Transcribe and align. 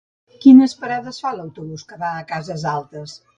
Quines 0.45 0.71
parades 0.83 1.19
fa 1.25 1.33
l'autobús 1.41 1.85
que 1.93 2.01
va 2.05 2.11
a 2.15 2.25
Cases 2.33 2.67
Altes? 2.73 3.15